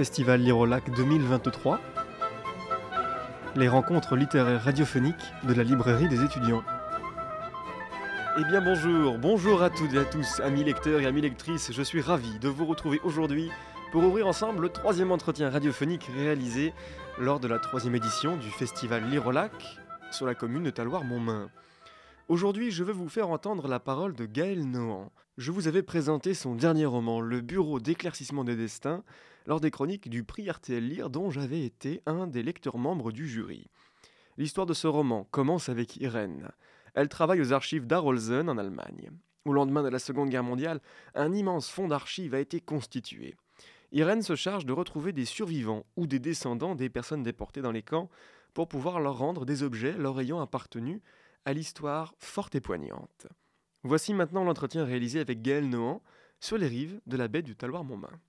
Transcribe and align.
Festival 0.00 0.40
Lirolac 0.40 0.90
2023, 0.96 1.78
les 3.54 3.68
rencontres 3.68 4.16
littéraires 4.16 4.64
radiophoniques 4.64 5.34
de 5.42 5.52
la 5.52 5.62
librairie 5.62 6.08
des 6.08 6.24
étudiants. 6.24 6.62
Eh 8.38 8.44
bien 8.44 8.62
bonjour, 8.62 9.18
bonjour 9.18 9.62
à 9.62 9.68
toutes 9.68 9.92
et 9.92 9.98
à 9.98 10.06
tous, 10.06 10.40
amis 10.40 10.64
lecteurs 10.64 11.00
et 11.00 11.06
amis 11.06 11.20
lectrices, 11.20 11.70
je 11.70 11.82
suis 11.82 12.00
ravi 12.00 12.38
de 12.38 12.48
vous 12.48 12.64
retrouver 12.64 12.98
aujourd'hui 13.04 13.50
pour 13.92 14.02
ouvrir 14.02 14.26
ensemble 14.26 14.62
le 14.62 14.68
troisième 14.70 15.12
entretien 15.12 15.50
radiophonique 15.50 16.08
réalisé 16.16 16.72
lors 17.18 17.38
de 17.38 17.48
la 17.48 17.58
troisième 17.58 17.94
édition 17.94 18.38
du 18.38 18.48
Festival 18.48 19.04
Lirolac 19.04 19.52
sur 20.12 20.24
la 20.24 20.34
commune 20.34 20.62
de 20.62 20.70
Taloir-Montmain. 20.70 21.50
Aujourd'hui, 22.30 22.70
je 22.70 22.84
veux 22.84 22.92
vous 22.92 23.08
faire 23.08 23.28
entendre 23.30 23.66
la 23.66 23.80
parole 23.80 24.14
de 24.14 24.24
Gaël 24.24 24.64
Nohan. 24.64 25.10
Je 25.36 25.50
vous 25.50 25.66
avais 25.66 25.82
présenté 25.82 26.32
son 26.32 26.54
dernier 26.54 26.86
roman, 26.86 27.20
Le 27.20 27.40
Bureau 27.40 27.80
d'éclaircissement 27.80 28.44
des 28.44 28.54
destins, 28.54 29.02
lors 29.46 29.58
des 29.58 29.72
chroniques 29.72 30.08
du 30.08 30.22
prix 30.22 30.48
RTL 30.48 30.80
Lire 30.80 31.10
dont 31.10 31.30
j'avais 31.30 31.64
été 31.64 32.02
un 32.06 32.28
des 32.28 32.44
lecteurs 32.44 32.78
membres 32.78 33.10
du 33.10 33.26
jury. 33.26 33.66
L'histoire 34.36 34.66
de 34.68 34.74
ce 34.74 34.86
roman 34.86 35.26
commence 35.32 35.68
avec 35.68 35.96
Irène. 35.96 36.52
Elle 36.94 37.08
travaille 37.08 37.40
aux 37.40 37.52
archives 37.52 37.88
d'Arolsen 37.88 38.48
en 38.48 38.58
Allemagne. 38.58 39.10
Au 39.44 39.52
lendemain 39.52 39.82
de 39.82 39.88
la 39.88 39.98
Seconde 39.98 40.30
Guerre 40.30 40.44
mondiale, 40.44 40.80
un 41.16 41.32
immense 41.32 41.68
fonds 41.68 41.88
d'archives 41.88 42.34
a 42.34 42.38
été 42.38 42.60
constitué. 42.60 43.34
Irène 43.90 44.22
se 44.22 44.36
charge 44.36 44.66
de 44.66 44.72
retrouver 44.72 45.12
des 45.12 45.24
survivants 45.24 45.84
ou 45.96 46.06
des 46.06 46.20
descendants 46.20 46.76
des 46.76 46.90
personnes 46.90 47.24
déportées 47.24 47.60
dans 47.60 47.72
les 47.72 47.82
camps 47.82 48.08
pour 48.54 48.68
pouvoir 48.68 49.00
leur 49.00 49.18
rendre 49.18 49.44
des 49.44 49.64
objets 49.64 49.96
leur 49.98 50.20
ayant 50.20 50.40
appartenu 50.40 51.02
à 51.44 51.52
l'histoire 51.52 52.14
forte 52.18 52.54
et 52.54 52.60
poignante. 52.60 53.26
Voici 53.82 54.12
maintenant 54.12 54.44
l'entretien 54.44 54.84
réalisé 54.84 55.20
avec 55.20 55.42
Gaël 55.42 55.68
Nohan 55.68 56.02
sur 56.38 56.58
les 56.58 56.68
rives 56.68 57.00
de 57.06 57.16
la 57.16 57.28
baie 57.28 57.42
du 57.42 57.56
Taloir-Montmain. 57.56 58.20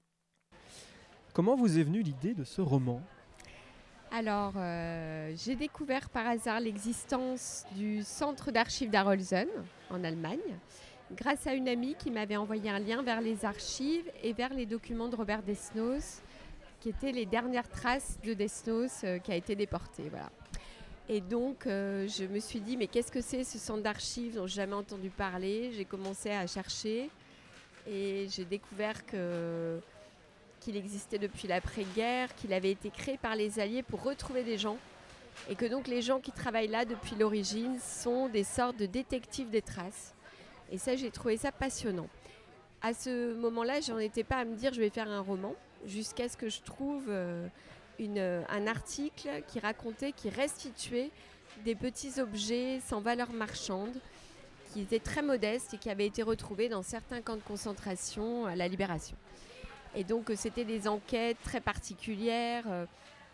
Comment 1.34 1.56
vous 1.56 1.80
est 1.80 1.84
venue 1.84 2.02
l'idée 2.02 2.34
de 2.34 2.44
ce 2.44 2.62
roman? 2.62 3.02
Alors, 4.12 4.54
euh, 4.58 5.34
j'ai 5.38 5.56
découvert 5.56 6.10
par 6.10 6.28
hasard 6.28 6.60
l'existence 6.60 7.64
du 7.78 8.04
centre 8.04 8.52
d'archives 8.52 8.90
d'Arolsen 8.90 9.48
en 9.90 10.04
Allemagne, 10.04 10.60
grâce 11.16 11.48
à 11.48 11.54
une 11.54 11.70
amie 11.70 11.96
qui 11.96 12.12
m'avait 12.12 12.36
envoyé 12.36 12.70
un 12.70 12.80
lien 12.80 13.02
vers 13.04 13.22
les 13.22 13.46
archives 13.46 14.10
et 14.22 14.34
vers 14.34 14.54
les 14.54 14.66
documents 14.66 15.08
de 15.08 15.16
Robert 15.16 15.44
Desnos, 15.44 16.22
qui 16.82 16.90
étaient 16.90 17.14
les 17.14 17.26
dernières 17.26 17.70
traces 17.70 18.20
de 18.22 18.34
Desnos 18.34 19.06
euh, 19.06 19.20
qui 19.20 19.32
a 19.32 19.36
été 19.36 19.56
déporté. 19.56 20.10
Voilà. 20.10 20.30
Et 21.10 21.20
donc, 21.20 21.68
euh, 21.68 22.08
je 22.08 22.26
me 22.26 22.40
suis 22.40 22.62
dit, 22.62 22.78
mais 22.78 22.88
qu'est-ce 22.88 23.12
que 23.12 23.22
c'est 23.22 23.44
ce 23.44 23.58
centre 23.58 23.84
d'archives 23.84 24.36
dont 24.36 24.48
j'ai 24.48 24.56
jamais 24.56 24.76
entendu 24.76 25.10
parler? 25.10 25.72
J'ai 25.76 25.86
commencé 25.86 26.30
à 26.30 26.48
chercher 26.48 27.10
et 27.88 28.28
j'ai 28.30 28.46
découvert 28.46 29.06
que 29.06 29.80
qu'il 30.62 30.78
existait 30.78 31.18
depuis 31.18 31.48
l'après-guerre, 31.48 32.34
qu'il 32.36 32.54
avait 32.54 32.70
été 32.70 32.92
créé 32.92 33.18
par 33.18 33.36
les 33.36 33.60
Alliés 33.60 33.82
pour 33.82 34.04
retrouver 34.04 34.44
des 34.44 34.60
gens, 34.60 34.78
et 35.50 35.56
que 35.56 35.66
donc 35.66 35.88
les 35.88 36.04
gens 36.04 36.20
qui 36.20 36.32
travaillent 36.32 36.68
là 36.68 36.86
depuis 36.86 37.16
l'origine 37.16 37.80
sont 37.80 38.30
des 38.30 38.44
sortes 38.44 38.78
de 38.78 38.86
détectives 38.86 39.50
des 39.50 39.64
traces. 39.64 40.14
Et 40.72 40.78
ça, 40.78 40.96
j'ai 40.96 41.10
trouvé 41.10 41.38
ça 41.38 41.52
passionnant. 41.52 42.08
À 42.82 42.94
ce 42.94 43.34
moment-là, 43.34 43.82
j'en 43.82 43.98
étais 43.98 44.24
pas 44.24 44.38
à 44.38 44.46
me 44.46 44.56
dire 44.56 44.72
je 44.72 44.80
vais 44.80 44.92
faire 44.92 45.10
un 45.10 45.22
roman, 45.22 45.56
jusqu'à 45.86 46.30
ce 46.30 46.38
que 46.38 46.48
je 46.48 46.62
trouve 46.62 47.06
euh, 47.10 47.48
euh, 48.18 48.44
un 48.50 48.68
article 48.68 49.30
qui 49.48 49.60
racontait, 49.60 50.12
qui 50.12 50.30
restituait 50.30 51.12
des 51.66 51.76
petits 51.76 52.20
objets 52.20 52.80
sans 52.86 53.02
valeur 53.02 53.32
marchande, 53.32 53.96
qui 54.72 54.82
étaient 54.82 55.00
très 55.00 55.22
modestes 55.22 55.74
et 55.74 55.78
qui 55.78 55.90
avaient 55.90 56.08
été 56.08 56.24
retrouvés 56.24 56.70
dans 56.70 56.82
certains 56.82 57.22
camps 57.22 57.36
de 57.36 57.42
concentration 57.42 58.46
à 58.46 58.56
la 58.56 58.68
Libération. 58.68 59.18
Et 59.96 60.04
donc 60.04 60.30
euh, 60.30 60.36
c'était 60.36 60.66
des 60.66 60.88
enquêtes 60.88 61.38
très 61.44 61.62
particulières, 61.62 62.66
euh, 62.68 62.86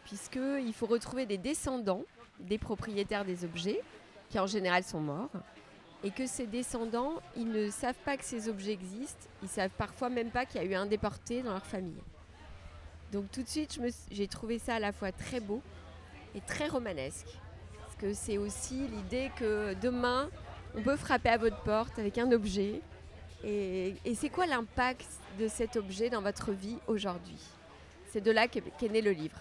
puisqu'il 0.05 0.73
faut 0.73 0.87
retrouver 0.87 1.25
des 1.25 1.37
descendants 1.37 2.03
des 2.39 2.57
propriétaires 2.57 3.25
des 3.25 3.43
objets, 3.45 3.81
qui 4.29 4.39
en 4.39 4.47
général 4.47 4.83
sont 4.83 4.99
morts, 4.99 5.31
et 6.03 6.11
que 6.11 6.27
ces 6.27 6.45
descendants, 6.45 7.13
ils 7.35 7.49
ne 7.49 7.69
savent 7.71 7.97
pas 8.05 8.17
que 8.17 8.23
ces 8.23 8.49
objets 8.49 8.73
existent, 8.73 9.27
ils 9.41 9.49
savent 9.49 9.71
parfois 9.77 10.09
même 10.09 10.29
pas 10.29 10.45
qu'il 10.45 10.61
y 10.61 10.63
a 10.63 10.67
eu 10.67 10.75
un 10.75 10.85
déporté 10.85 11.41
dans 11.41 11.53
leur 11.53 11.65
famille. 11.65 12.01
Donc 13.11 13.31
tout 13.31 13.41
de 13.41 13.47
suite, 13.47 13.79
j'ai 14.11 14.27
trouvé 14.27 14.59
ça 14.59 14.75
à 14.75 14.79
la 14.79 14.91
fois 14.91 15.11
très 15.11 15.39
beau 15.39 15.61
et 16.35 16.41
très 16.41 16.67
romanesque. 16.67 17.27
Parce 17.79 17.95
que 17.95 18.13
c'est 18.13 18.37
aussi 18.37 18.87
l'idée 18.87 19.31
que 19.37 19.73
demain, 19.81 20.29
on 20.75 20.81
peut 20.81 20.95
frapper 20.95 21.29
à 21.29 21.37
votre 21.37 21.61
porte 21.63 21.97
avec 21.99 22.17
un 22.17 22.31
objet. 22.31 22.81
Et, 23.43 23.95
c'est 24.15 24.29
quoi 24.29 24.45
l'impact 24.45 25.07
de 25.39 25.47
cet 25.47 25.77
objet 25.77 26.09
dans 26.09 26.21
votre 26.21 26.51
vie 26.51 26.77
aujourd'hui? 26.87 27.39
C'est 28.11 28.21
de 28.21 28.31
là 28.31 28.47
qu'est 28.47 28.91
né 28.91 29.01
le 29.01 29.11
livre. 29.11 29.37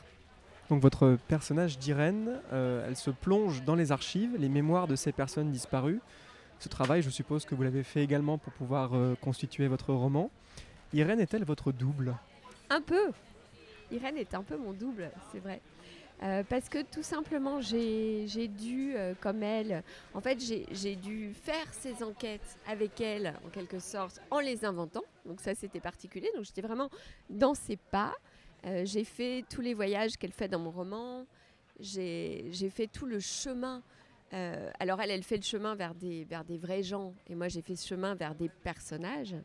Donc 0.68 0.82
votre 0.82 1.16
personnage 1.28 1.78
d'Irène, 1.78 2.40
euh, 2.52 2.86
elle 2.86 2.96
se 2.96 3.10
plonge 3.10 3.62
dans 3.62 3.76
les 3.76 3.92
archives, 3.92 4.36
les 4.36 4.48
mémoires 4.48 4.88
de 4.88 4.96
ces 4.96 5.12
personnes 5.12 5.50
disparues. 5.50 6.00
Ce 6.58 6.68
travail, 6.68 7.02
je 7.02 7.10
suppose 7.10 7.44
que 7.44 7.54
vous 7.54 7.62
l'avez 7.62 7.84
fait 7.84 8.02
également 8.02 8.38
pour 8.38 8.52
pouvoir 8.52 8.94
euh, 8.94 9.14
constituer 9.20 9.68
votre 9.68 9.92
roman. 9.92 10.30
Irène 10.92 11.20
est-elle 11.20 11.44
votre 11.44 11.70
double? 11.70 12.16
Un 12.70 12.80
peu, 12.80 13.12
Irène 13.90 14.16
est 14.16 14.34
un 14.34 14.42
peu 14.42 14.56
mon 14.56 14.72
double, 14.72 15.10
c'est 15.32 15.40
vrai. 15.40 15.60
Euh, 16.22 16.42
parce 16.48 16.68
que 16.68 16.82
tout 16.82 17.02
simplement, 17.02 17.60
j'ai 17.60 18.48
dû, 18.48 18.96
euh, 18.96 19.14
comme 19.20 19.42
elle, 19.42 19.82
en 20.14 20.20
fait, 20.20 20.38
j'ai 20.40 20.96
dû 20.96 21.34
faire 21.34 21.72
ces 21.72 22.02
enquêtes 22.02 22.58
avec 22.66 23.00
elle, 23.00 23.34
en 23.46 23.50
quelque 23.50 23.78
sorte, 23.78 24.20
en 24.30 24.40
les 24.40 24.64
inventant. 24.64 25.04
Donc 25.26 25.40
ça, 25.40 25.54
c'était 25.54 25.80
particulier. 25.80 26.30
Donc 26.34 26.44
j'étais 26.44 26.62
vraiment 26.62 26.88
dans 27.28 27.54
ses 27.54 27.76
pas. 27.76 28.14
Euh, 28.64 28.82
j'ai 28.84 29.04
fait 29.04 29.44
tous 29.50 29.60
les 29.60 29.74
voyages 29.74 30.16
qu'elle 30.16 30.32
fait 30.32 30.48
dans 30.48 30.58
mon 30.58 30.70
roman. 30.70 31.26
J'ai 31.80 32.70
fait 32.70 32.86
tout 32.86 33.06
le 33.06 33.20
chemin. 33.20 33.82
alors 34.32 35.00
elle, 35.02 35.10
elle 35.10 35.22
fait 35.22 35.36
le 35.36 35.42
chemin 35.42 35.74
vers 35.74 35.94
des, 35.94 36.24
vers 36.24 36.44
des 36.44 36.56
vrais 36.56 36.82
gens. 36.82 37.12
Et 37.28 37.34
moi, 37.34 37.48
j'ai 37.48 37.60
fait 37.60 37.76
ce 37.76 37.86
chemin 37.86 38.14
vers 38.14 38.34
des 38.34 38.48
personnages 38.48 39.36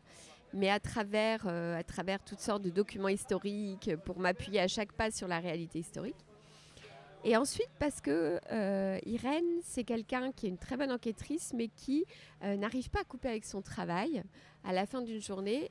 mais 0.52 0.68
à 0.68 0.80
travers, 0.80 1.44
euh, 1.46 1.78
à 1.78 1.82
travers 1.82 2.22
toutes 2.22 2.40
sortes 2.40 2.62
de 2.62 2.70
documents 2.70 3.08
historiques 3.08 3.90
pour 4.04 4.18
m'appuyer 4.18 4.60
à 4.60 4.68
chaque 4.68 4.92
pas 4.92 5.10
sur 5.10 5.28
la 5.28 5.38
réalité 5.38 5.78
historique. 5.78 6.16
Et 7.24 7.36
ensuite, 7.36 7.70
parce 7.78 8.00
que 8.00 8.40
euh, 8.50 8.98
Irène, 9.06 9.60
c'est 9.62 9.84
quelqu'un 9.84 10.32
qui 10.32 10.46
est 10.46 10.48
une 10.48 10.58
très 10.58 10.76
bonne 10.76 10.90
enquêtrice, 10.90 11.52
mais 11.54 11.68
qui 11.68 12.04
euh, 12.42 12.56
n'arrive 12.56 12.90
pas 12.90 13.00
à 13.00 13.04
couper 13.04 13.28
avec 13.28 13.44
son 13.44 13.62
travail 13.62 14.24
à 14.64 14.72
la 14.72 14.86
fin 14.86 15.02
d'une 15.02 15.20
journée, 15.20 15.70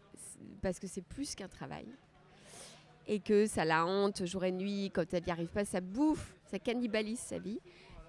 parce 0.61 0.79
que 0.79 0.87
c'est 0.87 1.01
plus 1.01 1.35
qu'un 1.35 1.49
travail. 1.49 1.85
Et 3.07 3.19
que 3.19 3.45
ça 3.47 3.65
la 3.65 3.85
hante 3.85 4.25
jour 4.25 4.45
et 4.45 4.51
nuit, 4.51 4.91
quand 4.93 5.13
elle 5.13 5.23
n'y 5.25 5.31
arrive 5.31 5.49
pas, 5.49 5.65
ça 5.65 5.81
bouffe, 5.81 6.35
ça 6.45 6.57
cannibalise 6.57 7.19
sa 7.19 7.37
vie. 7.37 7.59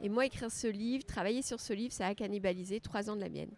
Et 0.00 0.08
moi, 0.08 0.26
écrire 0.26 0.50
ce 0.50 0.68
livre, 0.68 1.04
travailler 1.04 1.42
sur 1.42 1.58
ce 1.58 1.72
livre, 1.72 1.92
ça 1.92 2.06
a 2.06 2.14
cannibalisé 2.14 2.78
trois 2.78 3.10
ans 3.10 3.16
de 3.16 3.20
la 3.20 3.28
mienne. 3.28 3.50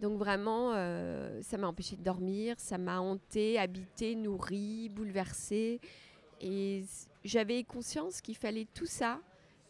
Donc 0.00 0.18
vraiment, 0.18 0.72
euh, 0.74 1.40
ça 1.42 1.56
m'a 1.56 1.68
empêché 1.68 1.96
de 1.96 2.02
dormir, 2.02 2.56
ça 2.58 2.78
m'a 2.78 3.00
hanté, 3.00 3.58
habité, 3.58 4.16
nourri, 4.16 4.88
bouleversé. 4.88 5.80
Et 6.40 6.84
j'avais 7.24 7.62
conscience 7.64 8.20
qu'il 8.20 8.36
fallait 8.36 8.66
tout 8.74 8.86
ça 8.86 9.20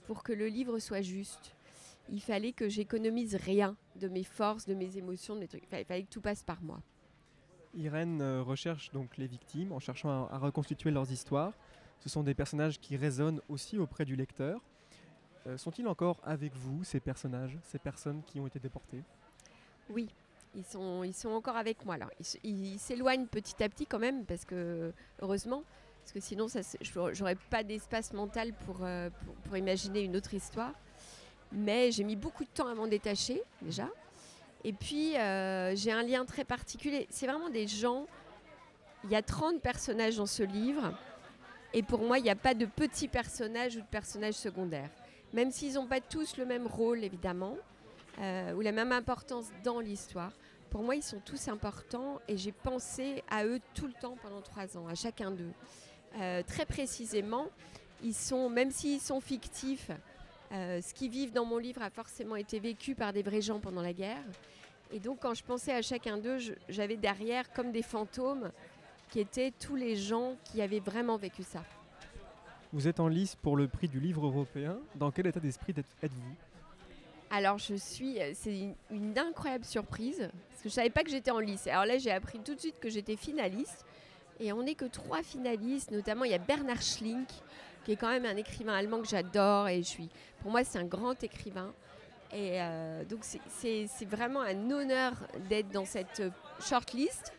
pour 0.05 0.23
que 0.23 0.33
le 0.33 0.47
livre 0.47 0.79
soit 0.79 1.03
juste. 1.03 1.55
Il 2.11 2.21
fallait 2.21 2.53
que 2.53 2.69
j'économise 2.69 3.35
rien 3.37 3.77
de 3.97 4.09
mes 4.09 4.25
forces, 4.25 4.67
de 4.67 4.75
mes 4.75 4.97
émotions, 4.99 5.35
de 5.35 5.41
mes 5.41 5.49
trucs. 5.49 5.63
Il 5.65 5.85
fallait, 5.85 6.03
que 6.03 6.11
tout 6.11 6.21
passe 6.21 6.43
par 6.43 6.63
moi. 6.63 6.81
Irène 7.75 8.21
euh, 8.21 8.43
recherche 8.43 8.93
donc 8.93 9.17
les 9.17 9.27
victimes 9.27 9.73
en 9.73 9.81
cherchant 9.81 10.27
à, 10.29 10.39
reconstituer 10.39 10.91
leurs 10.91 11.11
histoires. 11.11 11.53
Ce 12.01 12.09
sont 12.09 12.23
des 12.23 12.35
personnages 12.35 12.79
qui 12.79 12.97
résonnent 12.97 13.41
aussi 13.49 13.79
auprès 13.79 14.05
du 14.05 14.17
lecteur. 14.17 14.61
Euh, 15.47 15.57
sont-ils 15.57 15.87
encore 15.87 16.21
avec 16.25 16.55
vous, 16.55 16.85
ces 16.85 17.01
personnages, 17.01 17.59
ces 17.63 17.79
personnes 17.79 18.23
qui 18.25 18.41
ont 18.41 18.47
été 18.47 18.59
déportées? 18.59 19.03
Oui, 19.91 20.09
ils 20.55 20.65
sont, 20.65 21.05
ils 21.05 21.15
sont 21.15 21.31
encore 21.31 21.57
avec 21.57 21.85
moi. 21.85 21.97
Ils 22.43 22.79
s'éloignent 22.79 23.27
petit 23.27 23.63
à 23.63 23.69
petit 23.69 23.87
quand 23.87 23.99
même, 23.99 24.25
parce 24.25 24.45
que, 24.45 24.93
heureusement, 25.21 25.65
parce 26.05 26.13
que 26.13 26.21
sinon, 26.21 26.47
je 26.49 27.19
n'aurais 27.21 27.35
pas 27.35 27.63
d'espace 27.63 28.13
mental 28.13 28.53
euh, 28.83 29.11
pour, 29.11 29.43
pour, 29.45 29.57
imaginer 29.57 30.03
une 30.03 30.17
autre 30.17 30.35
histoire. 30.35 30.73
Mais 31.51 31.91
j'ai 31.93 32.05
mis 32.05 32.17
beaucoup 32.17 32.45
de 32.45 32.51
temps 32.51 32.69
à 32.69 32.75
m'en 32.75 32.87
détacher, 32.87 33.43
déjà. 33.63 33.89
Et 34.65 34.73
puis, 34.73 35.17
euh, 35.17 35.75
j'ai 35.75 35.93
un 35.93 36.03
lien 36.03 36.25
très 36.25 36.45
particulier. 36.45 37.07
C'est 37.11 37.27
vraiment 37.27 37.49
des 37.49 37.67
gens. 37.67 38.07
Il 39.05 39.11
y 39.11 39.17
a 39.17 39.23
30 39.23 39.61
personnages 39.61 40.17
dans 40.17 40.27
ce 40.27 40.43
livre. 40.43 40.93
Et 41.73 41.83
pour 41.83 42.01
moi, 42.01 42.19
il 42.19 42.23
n'y 42.23 42.31
a 42.31 42.37
pas 42.37 42.55
de 42.55 42.67
petits 42.67 43.09
personnages 43.09 43.77
ou 43.77 43.81
de 43.81 43.87
personnages 43.87 44.35
secondaires. 44.35 44.91
Même 45.33 45.51
s'ils 45.51 45.75
n'ont 45.75 45.87
pas 45.87 46.01
tous 46.01 46.37
le 46.37 46.45
même 46.45 46.67
rôle, 46.67 47.03
évidemment. 47.03 47.57
Euh, 48.21 48.55
ou 48.55 48.61
la 48.61 48.73
même 48.73 48.93
importance 48.93 49.47
dans 49.65 49.81
l'histoire. 49.81 50.33
Pour 50.71 50.83
moi, 50.83 50.95
ils 50.95 51.03
sont 51.03 51.21
tous 51.25 51.49
importants 51.49 52.21
et 52.29 52.37
j'ai 52.37 52.53
pensé 52.53 53.23
à 53.29 53.45
eux 53.45 53.61
tout 53.75 53.87
le 53.87 53.93
temps 53.93 54.17
pendant 54.23 54.41
trois 54.41 54.77
ans, 54.77 54.87
à 54.87 54.95
chacun 54.95 55.31
d'eux. 55.31 55.53
Euh, 56.21 56.43
très 56.43 56.65
précisément, 56.65 57.49
ils 58.03 58.15
sont, 58.15 58.49
même 58.49 58.71
s'ils 58.71 59.01
sont 59.01 59.21
fictifs, 59.21 59.91
euh, 60.53 60.81
ce 60.81 60.95
qu'ils 60.95 61.11
vivent 61.11 61.33
dans 61.33 61.45
mon 61.45 61.59
livre 61.59 61.83
a 61.83 61.91
forcément 61.91 62.37
été 62.37 62.61
vécu 62.61 62.95
par 62.95 63.13
des 63.13 63.23
vrais 63.23 63.41
gens 63.41 63.59
pendant 63.59 63.83
la 63.83 63.93
guerre. 63.93 64.23
Et 64.93 65.01
donc, 65.01 65.19
quand 65.21 65.35
je 65.35 65.43
pensais 65.43 65.73
à 65.73 65.83
chacun 65.83 66.19
d'eux, 66.19 66.39
j'avais 66.69 66.97
derrière 66.97 67.53
comme 67.53 67.73
des 67.73 67.83
fantômes 67.83 68.53
qui 69.11 69.19
étaient 69.21 69.53
tous 69.53 69.75
les 69.75 69.97
gens 69.97 70.37
qui 70.45 70.63
avaient 70.63 70.81
vraiment 70.81 71.17
vécu 71.17 71.43
ça. 71.43 71.65
Vous 72.73 72.87
êtes 72.87 73.01
en 73.01 73.09
lice 73.09 73.35
pour 73.37 73.57
le 73.57 73.67
prix 73.67 73.89
du 73.89 73.99
livre 73.99 74.27
européen. 74.27 74.79
Dans 74.95 75.11
quel 75.11 75.27
état 75.27 75.41
d'esprit 75.41 75.75
êtes-vous? 75.77 76.35
Alors 77.35 77.59
je 77.59 77.75
suis, 77.75 78.21
euh, 78.21 78.31
c'est 78.33 78.57
une, 78.91 79.19
incroyable 79.19 79.65
surprise 79.65 80.31
parce 80.51 80.63
que 80.63 80.69
je 80.69 80.75
savais 80.75 80.91
pas 80.91 81.03
que 81.03 81.11
j'étais 81.11 81.33
en 81.33 81.41
lice. 81.41 81.67
Alors 81.67 81.85
là 81.85 81.99
j'ai 81.99 82.13
appris 82.13 82.39
tout 82.39 82.55
de 82.55 82.61
suite 82.61 82.79
que 82.79 82.89
j'étais 82.89 83.17
finaliste 83.17 83.85
et 84.39 84.53
on 84.53 84.63
n'est 84.63 84.77
que 84.77 84.85
trois 84.85 85.23
finalistes. 85.23 85.91
Notamment 85.91 86.25
il 86.25 86.31
y 86.31 86.35
a 86.35 86.39
Bernard 86.39 86.83
Schlink 86.83 87.29
qui 87.85 87.93
est 87.93 87.97
quand 87.97 88.09
même 88.09 88.25
un 88.25 88.37
écrivain 88.37 88.75
allemand 88.75 89.01
que 89.01 89.09
j'adore 89.09 89.69
et 89.69 89.79
je 89.79 89.89
suis, 89.89 90.09
pour 90.41 90.53
moi 90.53 90.63
c'est 90.63 90.79
un 90.79 90.85
grand 90.85 91.23
écrivain. 91.25 91.73
Et 92.33 92.61
euh, 92.63 93.05
donc 93.05 93.25
c'est 93.25 94.05
vraiment 94.09 94.43
un 94.43 94.71
honneur 94.71 95.15
d'être 95.49 95.71
dans 95.71 95.85
cette 95.85 96.23
shortlist. 96.61 97.33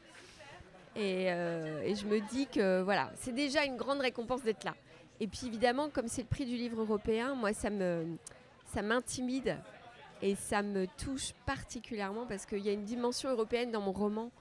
Et, 0.98 1.32
euh, 1.32 1.82
et 1.84 1.96
je 1.96 2.06
me 2.06 2.20
dis 2.30 2.48
que 2.48 2.82
voilà, 2.82 3.12
c'est 3.16 3.34
déjà 3.34 3.64
une 3.66 3.78
grande 3.78 4.00
récompense 4.00 4.44
d'être 4.44 4.66
là. 4.66 4.76
Et 5.22 5.28
puis 5.28 5.48
évidemment, 5.48 5.90
comme 5.90 6.10
c'est 6.10 6.22
le 6.22 6.28
prix 6.28 6.46
du 6.46 6.56
livre 6.56 6.82
européen, 6.82 7.34
moi 7.36 7.54
ça 7.54 7.70
me 7.70 8.18
ça 8.74 8.82
m'intimide 8.82 9.58
et 10.26 10.34
ça 10.34 10.64
me 10.64 10.88
touche 10.98 11.34
particulièrement 11.46 12.26
parce 12.26 12.48
qu'il 12.48 12.66
y 12.66 12.70
a 12.70 12.72
une 12.72 12.84
dimension 12.84 13.30
européenne 13.30 13.70
dans 13.70 13.80
mon 13.80 13.92
roman. 13.92 14.32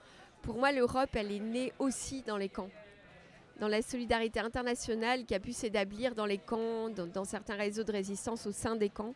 Pour 0.41 0.57
moi, 0.57 0.73
l'Europe, 0.73 1.11
elle 1.13 1.31
est 1.31 1.41
née 1.41 1.75
aussi 1.79 2.23
dans 2.23 2.39
les 2.39 2.49
camps. 2.49 2.71
Dans 3.61 3.69
la 3.69 3.83
solidarité 3.83 4.41
internationale 4.41 5.27
qui 5.27 5.35
a 5.35 5.41
pu 5.41 5.53
s'établir 5.53 6.15
dans 6.15 6.25
les 6.25 6.39
camps, 6.39 6.89
dans, 6.89 7.25
certains 7.27 7.57
réseaux 7.57 7.85
de 7.85 7.93
résistance 7.93 8.47
au 8.47 8.53
sein 8.53 8.77
des 8.77 8.89
camps. 8.89 9.15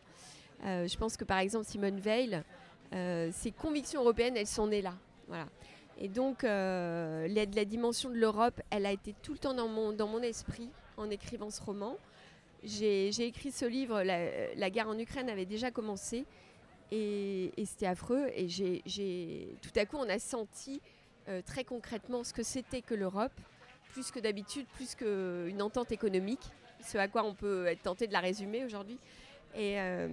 Euh, 0.63 0.87
je 0.87 0.95
pense 0.95 1.17
que 1.17 1.23
par 1.23 1.39
exemple, 1.39 1.65
Simone 1.65 1.99
Veil, 1.99 2.39
euh, 2.93 3.31
ses 3.33 3.49
convictions 3.51 4.01
européennes, 4.01 4.37
elles 4.37 4.45
sont 4.45 4.67
nées 4.67 4.83
là. 4.83 4.93
Voilà. 5.27 5.47
Et 5.97 6.07
donc, 6.07 6.43
euh, 6.43 7.27
la, 7.27 7.65
dimension 7.65 8.11
de 8.11 8.15
l'Europe, 8.15 8.61
elle 8.69 8.85
a 8.85 8.91
été 8.91 9.15
tout 9.23 9.33
le 9.33 9.39
temps 9.39 9.55
dans 9.55 9.67
mon, 9.67 10.21
esprit 10.21 10.69
en 10.97 11.09
écrivant 11.09 11.49
ce 11.49 11.63
roman. 11.63 11.97
J'ai 12.63 13.09
écrit 13.21 13.51
ce 13.51 13.65
livre, 13.65 14.03
la, 14.03 14.69
guerre 14.69 14.87
en 14.87 14.99
Ukraine 14.99 15.29
avait 15.29 15.47
déjà 15.47 15.71
commencé. 15.71 16.25
Et, 16.91 17.51
c'était 17.65 17.85
affreux. 17.85 18.27
Et 18.35 18.47
tout 19.61 19.71
à 19.75 19.85
coup, 19.85 19.97
on 19.97 20.09
a 20.09 20.19
senti 20.19 20.81
euh, 21.27 21.41
très 21.41 21.63
concrètement 21.63 22.23
ce 22.23 22.33
que 22.33 22.43
c'était 22.43 22.81
que 22.81 22.95
l'Europe, 22.95 23.33
plus 23.91 24.09
que 24.11 24.19
d'habitude, 24.19 24.65
plus 24.73 24.95
qu'une 24.95 25.61
entente 25.61 25.91
économique, 25.91 26.51
ce 26.83 26.97
à 26.97 27.07
quoi 27.07 27.23
on 27.23 27.35
peut 27.35 27.67
être 27.67 27.83
tenté 27.83 28.07
de 28.07 28.13
la 28.13 28.19
résumer 28.19 28.65
aujourd'hui. 28.65 28.97
Et, 29.55 29.79
euh, 29.79 30.07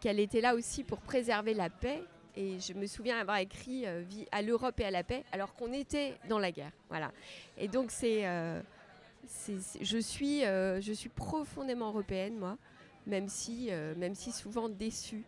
qu'elle 0.00 0.18
était 0.18 0.40
là 0.40 0.54
aussi 0.54 0.82
pour 0.82 0.98
préserver 0.98 1.54
la 1.54 1.70
paix. 1.70 2.02
Et 2.36 2.58
je 2.58 2.72
me 2.72 2.86
souviens 2.86 3.18
avoir 3.18 3.36
écrit 3.38 3.86
euh, 3.86 4.02
à 4.32 4.42
l'Europe 4.42 4.80
et 4.80 4.84
à 4.84 4.90
la 4.90 5.04
paix 5.04 5.24
alors 5.30 5.54
qu'on 5.54 5.72
était 5.72 6.14
dans 6.28 6.38
la 6.38 6.50
guerre. 6.50 6.72
Voilà. 6.88 7.12
Et 7.56 7.68
donc 7.68 7.90
je 7.92 8.62
suis, 10.00 11.08
profondément 11.14 11.88
européenne 11.88 12.36
moi, 12.36 12.56
même 13.06 13.28
si 13.28 13.70
souvent 14.32 14.68
déçue 14.68 15.24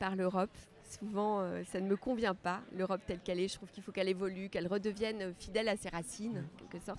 par 0.00 0.16
l'Europe. 0.16 0.50
Souvent, 0.82 1.42
euh, 1.42 1.62
ça 1.70 1.80
ne 1.80 1.86
me 1.86 1.96
convient 1.96 2.34
pas, 2.34 2.62
l'Europe 2.76 3.02
telle 3.06 3.20
qu'elle 3.20 3.38
est. 3.38 3.46
Je 3.46 3.54
trouve 3.54 3.70
qu'il 3.70 3.84
faut 3.84 3.92
qu'elle 3.92 4.08
évolue, 4.08 4.48
qu'elle 4.48 4.66
redevienne 4.66 5.32
fidèle 5.38 5.68
à 5.68 5.76
ses 5.76 5.90
racines, 5.90 6.44
en 6.52 6.58
quelque 6.58 6.84
sorte. 6.84 6.98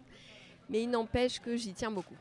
Mais 0.69 0.83
il 0.83 0.89
n'empêche 0.89 1.41
que 1.41 1.57
j'y 1.57 1.73
tiens 1.73 1.91
beaucoup. 1.91 2.15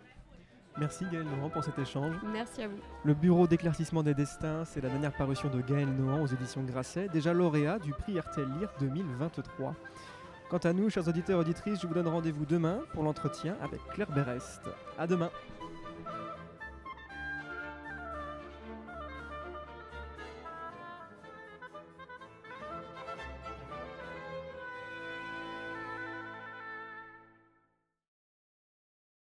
Merci 0.78 1.04
Gaël 1.12 1.24
Nohan 1.24 1.50
pour 1.50 1.62
cet 1.62 1.78
échange. 1.78 2.16
Merci 2.32 2.62
à 2.62 2.68
vous. 2.68 2.78
Le 3.04 3.14
Bureau 3.14 3.46
d'éclaircissement 3.46 4.02
des 4.02 4.14
destins, 4.14 4.64
c'est 4.64 4.80
la 4.80 4.88
dernière 4.88 5.12
parution 5.12 5.48
de 5.48 5.60
Gaël 5.60 5.88
Nohan 5.88 6.22
aux 6.22 6.26
éditions 6.26 6.62
Grasset, 6.62 7.08
déjà 7.08 7.32
lauréat 7.32 7.78
du 7.78 7.92
prix 7.92 8.18
RTL 8.18 8.48
Lire 8.58 8.70
2023. 8.80 9.74
Quant 10.48 10.58
à 10.58 10.72
nous, 10.72 10.90
chers 10.90 11.06
auditeurs 11.06 11.38
et 11.38 11.40
auditrices, 11.40 11.80
je 11.80 11.86
vous 11.86 11.94
donne 11.94 12.08
rendez-vous 12.08 12.44
demain 12.44 12.80
pour 12.92 13.04
l'entretien 13.04 13.56
avec 13.62 13.80
Claire 13.92 14.10
Berest. 14.10 14.62
À 14.98 15.06
demain. 15.06 15.30